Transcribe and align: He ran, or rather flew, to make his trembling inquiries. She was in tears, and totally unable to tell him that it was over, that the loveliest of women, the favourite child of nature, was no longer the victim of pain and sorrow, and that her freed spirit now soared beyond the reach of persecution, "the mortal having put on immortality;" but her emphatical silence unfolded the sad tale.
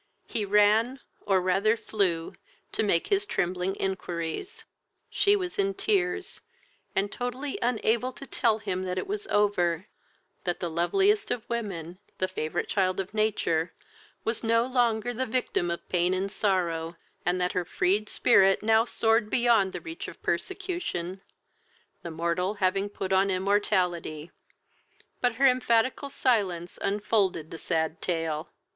He 0.25 0.45
ran, 0.45 0.99
or 1.27 1.39
rather 1.41 1.77
flew, 1.77 2.33
to 2.71 2.81
make 2.81 3.05
his 3.09 3.23
trembling 3.23 3.75
inquiries. 3.75 4.65
She 5.11 5.35
was 5.35 5.59
in 5.59 5.75
tears, 5.75 6.41
and 6.95 7.11
totally 7.11 7.59
unable 7.61 8.11
to 8.13 8.25
tell 8.25 8.57
him 8.57 8.81
that 8.85 8.97
it 8.97 9.05
was 9.05 9.27
over, 9.27 9.85
that 10.43 10.59
the 10.59 10.71
loveliest 10.71 11.29
of 11.29 11.47
women, 11.47 11.99
the 12.17 12.27
favourite 12.27 12.67
child 12.67 12.99
of 12.99 13.13
nature, 13.13 13.75
was 14.23 14.43
no 14.43 14.65
longer 14.65 15.13
the 15.13 15.27
victim 15.27 15.69
of 15.69 15.87
pain 15.87 16.15
and 16.15 16.31
sorrow, 16.31 16.95
and 17.23 17.39
that 17.39 17.51
her 17.51 17.63
freed 17.63 18.09
spirit 18.09 18.63
now 18.63 18.83
soared 18.85 19.29
beyond 19.29 19.71
the 19.71 19.81
reach 19.81 20.07
of 20.07 20.23
persecution, 20.23 21.21
"the 22.01 22.09
mortal 22.09 22.55
having 22.55 22.89
put 22.89 23.13
on 23.13 23.29
immortality;" 23.29 24.31
but 25.21 25.35
her 25.35 25.45
emphatical 25.45 26.09
silence 26.09 26.79
unfolded 26.81 27.51
the 27.51 27.59
sad 27.59 28.01
tale. 28.01 28.49